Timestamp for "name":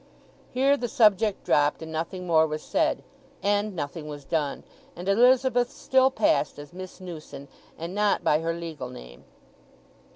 8.89-9.25